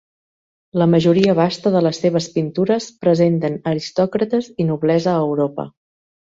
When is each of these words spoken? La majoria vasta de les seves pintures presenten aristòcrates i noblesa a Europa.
La 0.81 0.87
majoria 0.93 1.35
vasta 1.39 1.73
de 1.75 1.83
les 1.89 1.99
seves 2.07 2.29
pintures 2.39 2.89
presenten 3.05 3.61
aristòcrates 3.75 4.51
i 4.65 4.69
noblesa 4.75 5.15
a 5.17 5.25
Europa. 5.31 5.71